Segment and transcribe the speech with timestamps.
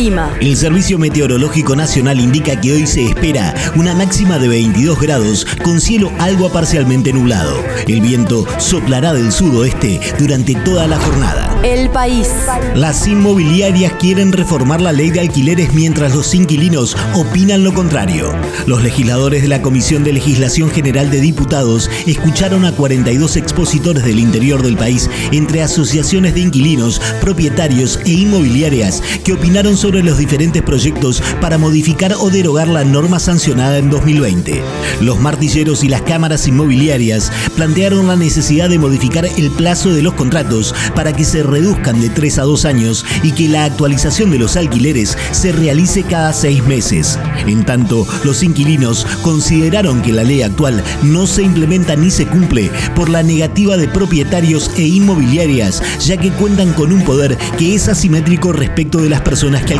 [0.00, 0.34] El clima.
[0.40, 5.78] El Servicio Meteorológico Nacional indica que hoy se espera una máxima de 22 grados con
[5.78, 7.62] cielo algo parcialmente nublado.
[7.86, 11.54] El viento soplará del sudoeste durante toda la jornada.
[11.62, 12.28] El país.
[12.74, 18.32] Las inmobiliarias quieren reformar la ley de alquileres mientras los inquilinos opinan lo contrario.
[18.66, 24.18] Los legisladores de la Comisión de Legislación General de Diputados escucharon a 42 expositores del
[24.18, 30.62] interior del país entre asociaciones de inquilinos, propietarios e inmobiliarias que opinaron sobre los diferentes
[30.62, 34.62] proyectos para modificar o derogar la norma sancionada en 2020.
[35.00, 40.14] Los martilleros y las cámaras inmobiliarias plantearon la necesidad de modificar el plazo de los
[40.14, 44.38] contratos para que se reduzcan de 3 a 2 años y que la actualización de
[44.38, 47.18] los alquileres se realice cada 6 meses.
[47.46, 52.70] En tanto, los inquilinos consideraron que la ley actual no se implementa ni se cumple
[52.94, 57.88] por la negativa de propietarios e inmobiliarias, ya que cuentan con un poder que es
[57.88, 59.74] asimétrico respecto de las personas que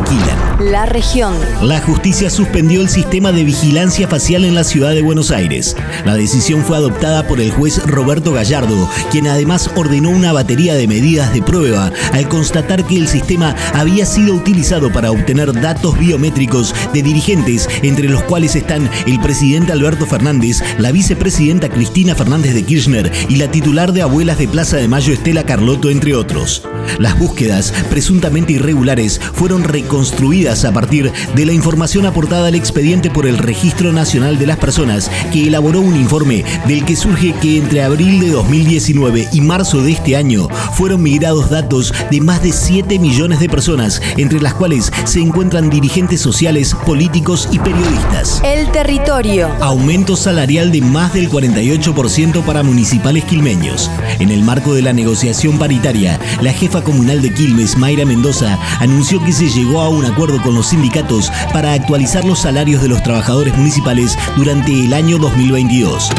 [0.59, 1.33] La región.
[1.63, 5.75] La justicia suspendió el sistema de vigilancia facial en la ciudad de Buenos Aires.
[6.05, 10.87] La decisión fue adoptada por el juez Roberto Gallardo, quien además ordenó una batería de
[10.87, 16.75] medidas de prueba al constatar que el sistema había sido utilizado para obtener datos biométricos
[16.93, 22.63] de dirigentes, entre los cuales están el presidente Alberto Fernández, la vicepresidenta Cristina Fernández de
[22.63, 26.63] Kirchner y la titular de Abuelas de Plaza de Mayo Estela Carlotto, entre otros.
[26.99, 33.27] Las búsquedas, presuntamente irregulares, fueron reconstruidas a partir de la información aportada al expediente por
[33.27, 37.83] el Registro Nacional de las Personas, que elaboró un informe del que surge que entre
[37.83, 42.99] abril de 2019 y marzo de este año fueron migrados datos de más de 7
[42.99, 48.41] millones de personas, entre las cuales se encuentran dirigentes sociales, políticos y periodistas.
[48.45, 49.49] El territorio.
[49.59, 53.91] Aumento salarial de más del 48% para municipales quilmeños.
[54.19, 59.21] En el marco de la negociación paritaria, la jefa comunal de Quilmes, Mayra Mendoza, anunció
[59.25, 63.01] que se llegó a un acuerdo con los sindicatos para actualizar los salarios de los
[63.01, 66.11] trabajadores municipales durante el año 2022.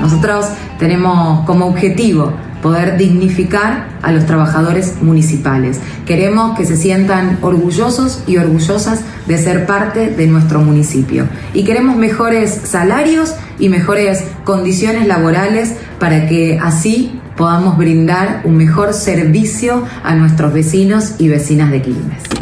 [0.00, 0.46] Nosotros
[0.78, 5.80] tenemos como objetivo poder dignificar a los trabajadores municipales.
[6.06, 11.26] Queremos que se sientan orgullosos y orgullosas de ser parte de nuestro municipio.
[11.54, 18.92] Y queremos mejores salarios y mejores condiciones laborales para que así podamos brindar un mejor
[18.92, 22.39] servicio a nuestros vecinos y vecinas de Quilmes.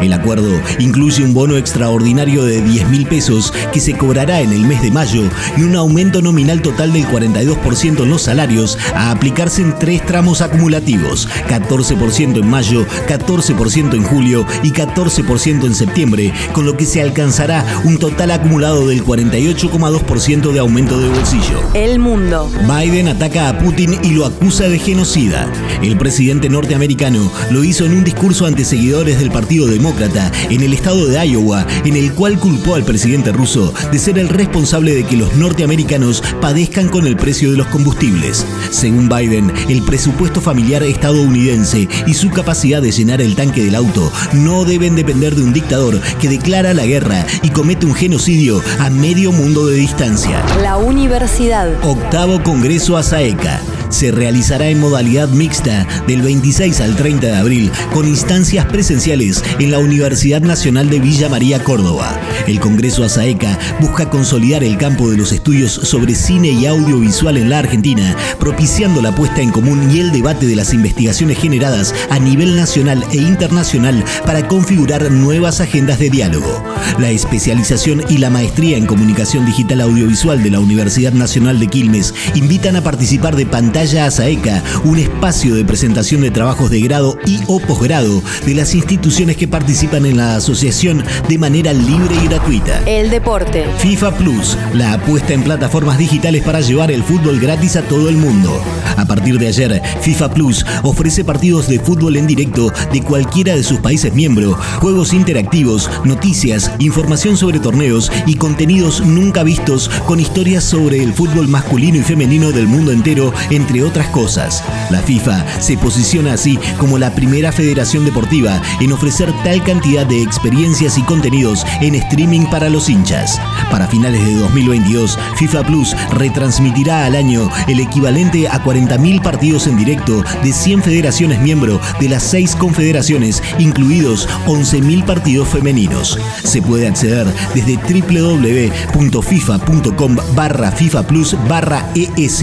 [0.00, 4.64] El acuerdo incluye un bono extraordinario de 10 mil pesos que se cobrará en el
[4.64, 5.22] mes de mayo
[5.56, 10.40] y un aumento nominal total del 42% en los salarios a aplicarse en tres tramos
[10.40, 17.02] acumulativos, 14% en mayo, 14% en julio y 14% en septiembre, con lo que se
[17.02, 21.60] alcanzará un total acumulado del 48,2% de aumento de bolsillo.
[21.74, 22.48] El mundo.
[22.62, 25.50] Biden ataca a Putin y lo acusa de genocida.
[25.82, 30.74] El presidente norteamericano lo hizo en un discurso ante seguidores del Partido Demócrata en el
[30.74, 35.02] estado de Iowa, en el cual culpó al presidente ruso de ser el responsable de
[35.02, 38.46] que los norteamericanos padezcan con el precio de los combustibles.
[38.70, 44.12] Según Biden, el presupuesto familiar estadounidense y su capacidad de llenar el tanque del auto
[44.34, 48.90] no deben depender de un dictador que declara la guerra y comete un genocidio a
[48.90, 50.44] medio mundo de distancia.
[50.62, 51.68] La universidad.
[51.82, 53.60] Octavo Congreso ASAECA
[53.90, 59.70] se realizará en modalidad mixta del 26 al 30 de abril con instancias presenciales en
[59.70, 62.18] la Universidad Nacional de Villa María Córdoba.
[62.46, 67.50] El Congreso ASAECA busca consolidar el campo de los estudios sobre cine y audiovisual en
[67.50, 72.18] la Argentina, propiciando la puesta en común y el debate de las investigaciones generadas a
[72.18, 76.64] nivel nacional e internacional para configurar nuevas agendas de diálogo.
[76.98, 82.14] La especialización y la maestría en comunicación digital audiovisual de la Universidad Nacional de Quilmes
[82.34, 87.38] invitan a participar de Pantalla ASAECA, un espacio de presentación de trabajos de grado y
[87.46, 92.80] o posgrado de las instituciones que participan en la asociación de manera libre y gratuita.
[92.86, 93.66] El deporte.
[93.78, 98.16] FIFA Plus, la apuesta en plataformas digitales para llevar el fútbol gratis a todo el
[98.16, 98.62] mundo.
[98.96, 103.62] A partir de ayer, FIFA Plus ofrece partidos de fútbol en directo de cualquiera de
[103.62, 110.64] sus países miembros, juegos interactivos, noticias, información sobre torneos y contenidos nunca vistos con historias
[110.64, 114.64] sobre el fútbol masculino y femenino del mundo entero, entre otras cosas.
[114.90, 120.22] La FIFA se posiciona así como la primera federación deportiva en ofrecer tal cantidad de
[120.22, 123.40] experiencias y contenidos en streaming para los hinchas.
[123.70, 129.76] Para finales de 2022, FIFA Plus retransmitirá al año el equivalente a 40.000 partidos en
[129.76, 136.18] directo de 100 federaciones miembro de las 6 confederaciones, incluidos 11.000 partidos femeninos.
[136.44, 142.42] Se puede acceder desde www.fifa.com barra FIFA Plus barra ES.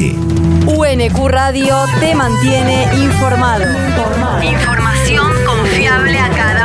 [0.66, 3.66] UNQ Radio te mantiene informado.
[4.44, 6.65] Información confiable a cada.